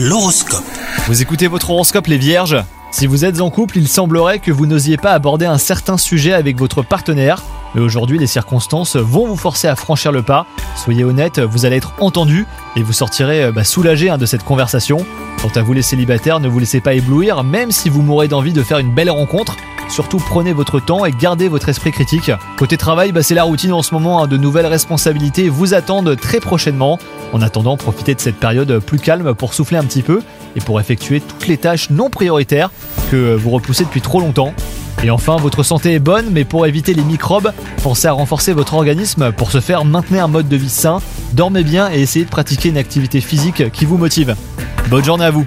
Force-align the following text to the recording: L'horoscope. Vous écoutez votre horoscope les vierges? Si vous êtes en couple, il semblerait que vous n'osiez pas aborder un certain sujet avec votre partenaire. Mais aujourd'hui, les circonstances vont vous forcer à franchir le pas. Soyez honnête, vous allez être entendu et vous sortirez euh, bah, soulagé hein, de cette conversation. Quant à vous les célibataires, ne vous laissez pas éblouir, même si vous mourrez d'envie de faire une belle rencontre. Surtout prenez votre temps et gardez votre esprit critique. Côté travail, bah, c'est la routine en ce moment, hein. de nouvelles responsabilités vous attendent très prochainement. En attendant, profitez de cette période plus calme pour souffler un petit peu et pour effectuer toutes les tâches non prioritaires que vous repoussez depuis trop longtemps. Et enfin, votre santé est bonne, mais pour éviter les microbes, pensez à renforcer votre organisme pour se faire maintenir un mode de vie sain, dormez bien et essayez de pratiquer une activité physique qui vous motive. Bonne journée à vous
L'horoscope. 0.00 0.62
Vous 1.08 1.22
écoutez 1.22 1.48
votre 1.48 1.70
horoscope 1.70 2.06
les 2.06 2.18
vierges? 2.18 2.56
Si 2.92 3.08
vous 3.08 3.24
êtes 3.24 3.40
en 3.40 3.50
couple, 3.50 3.78
il 3.78 3.88
semblerait 3.88 4.38
que 4.38 4.52
vous 4.52 4.64
n'osiez 4.64 4.96
pas 4.96 5.10
aborder 5.10 5.44
un 5.44 5.58
certain 5.58 5.98
sujet 5.98 6.32
avec 6.32 6.56
votre 6.56 6.82
partenaire. 6.82 7.42
Mais 7.74 7.80
aujourd'hui, 7.80 8.16
les 8.16 8.28
circonstances 8.28 8.94
vont 8.94 9.26
vous 9.26 9.34
forcer 9.36 9.66
à 9.66 9.74
franchir 9.74 10.12
le 10.12 10.22
pas. 10.22 10.46
Soyez 10.76 11.02
honnête, 11.02 11.40
vous 11.40 11.66
allez 11.66 11.74
être 11.74 11.94
entendu 11.98 12.46
et 12.76 12.82
vous 12.84 12.92
sortirez 12.92 13.46
euh, 13.46 13.50
bah, 13.50 13.64
soulagé 13.64 14.08
hein, 14.08 14.18
de 14.18 14.26
cette 14.26 14.44
conversation. 14.44 14.98
Quant 15.42 15.50
à 15.56 15.62
vous 15.62 15.72
les 15.72 15.82
célibataires, 15.82 16.38
ne 16.38 16.46
vous 16.46 16.60
laissez 16.60 16.80
pas 16.80 16.94
éblouir, 16.94 17.42
même 17.42 17.72
si 17.72 17.88
vous 17.88 18.02
mourrez 18.02 18.28
d'envie 18.28 18.52
de 18.52 18.62
faire 18.62 18.78
une 18.78 18.94
belle 18.94 19.10
rencontre. 19.10 19.56
Surtout 19.88 20.18
prenez 20.18 20.52
votre 20.52 20.80
temps 20.80 21.04
et 21.04 21.12
gardez 21.12 21.48
votre 21.48 21.68
esprit 21.68 21.92
critique. 21.92 22.30
Côté 22.56 22.76
travail, 22.76 23.12
bah, 23.12 23.22
c'est 23.22 23.34
la 23.34 23.44
routine 23.44 23.72
en 23.72 23.82
ce 23.82 23.94
moment, 23.94 24.22
hein. 24.22 24.26
de 24.26 24.36
nouvelles 24.36 24.66
responsabilités 24.66 25.48
vous 25.48 25.74
attendent 25.74 26.16
très 26.20 26.40
prochainement. 26.40 26.98
En 27.32 27.42
attendant, 27.42 27.76
profitez 27.76 28.14
de 28.14 28.20
cette 28.20 28.36
période 28.36 28.78
plus 28.80 28.98
calme 28.98 29.34
pour 29.34 29.54
souffler 29.54 29.78
un 29.78 29.84
petit 29.84 30.02
peu 30.02 30.22
et 30.56 30.60
pour 30.60 30.80
effectuer 30.80 31.20
toutes 31.20 31.46
les 31.46 31.56
tâches 31.56 31.90
non 31.90 32.10
prioritaires 32.10 32.70
que 33.10 33.34
vous 33.34 33.50
repoussez 33.50 33.84
depuis 33.84 34.00
trop 34.00 34.20
longtemps. 34.20 34.54
Et 35.04 35.10
enfin, 35.10 35.36
votre 35.36 35.62
santé 35.62 35.94
est 35.94 36.00
bonne, 36.00 36.26
mais 36.32 36.44
pour 36.44 36.66
éviter 36.66 36.92
les 36.92 37.02
microbes, 37.02 37.52
pensez 37.82 38.08
à 38.08 38.12
renforcer 38.12 38.52
votre 38.52 38.74
organisme 38.74 39.32
pour 39.32 39.52
se 39.52 39.60
faire 39.60 39.84
maintenir 39.84 40.24
un 40.24 40.28
mode 40.28 40.48
de 40.48 40.56
vie 40.56 40.68
sain, 40.68 41.00
dormez 41.34 41.62
bien 41.62 41.90
et 41.92 42.00
essayez 42.00 42.24
de 42.24 42.30
pratiquer 42.30 42.70
une 42.70 42.78
activité 42.78 43.20
physique 43.20 43.70
qui 43.70 43.84
vous 43.84 43.96
motive. 43.96 44.34
Bonne 44.90 45.04
journée 45.04 45.24
à 45.24 45.30
vous 45.30 45.46